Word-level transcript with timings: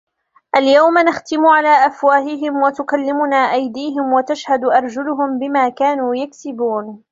اليَومَ 0.57 0.97
نَختِمُ 0.97 1.47
عَلى 1.47 1.67
أَفواهِهِم 1.85 2.61
وَتُكَلِّمُنا 2.63 3.35
أَيديهِم 3.53 4.13
وَتَشهَدُ 4.13 4.65
أَرجُلُهُم 4.65 5.39
بِما 5.39 5.69
كانوا 5.69 6.15
يَكسِبونَ 6.15 7.03